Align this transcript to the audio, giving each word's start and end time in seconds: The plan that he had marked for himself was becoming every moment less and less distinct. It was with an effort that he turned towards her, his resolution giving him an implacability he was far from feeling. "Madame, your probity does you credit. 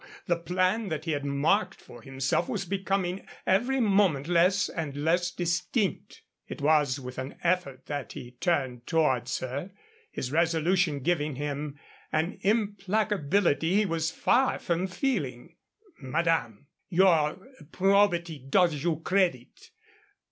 The 0.25 0.35
plan 0.35 0.89
that 0.89 1.05
he 1.05 1.11
had 1.11 1.23
marked 1.23 1.79
for 1.79 2.01
himself 2.01 2.49
was 2.49 2.65
becoming 2.65 3.27
every 3.45 3.79
moment 3.79 4.27
less 4.27 4.67
and 4.67 4.95
less 4.97 5.29
distinct. 5.29 6.23
It 6.47 6.59
was 6.59 6.99
with 6.99 7.19
an 7.19 7.35
effort 7.43 7.85
that 7.85 8.13
he 8.13 8.31
turned 8.39 8.87
towards 8.87 9.37
her, 9.41 9.69
his 10.11 10.31
resolution 10.31 11.01
giving 11.01 11.35
him 11.35 11.77
an 12.11 12.39
implacability 12.43 13.75
he 13.75 13.85
was 13.85 14.09
far 14.09 14.57
from 14.57 14.87
feeling. 14.87 15.57
"Madame, 15.99 16.65
your 16.89 17.37
probity 17.71 18.39
does 18.39 18.83
you 18.83 19.01
credit. 19.01 19.69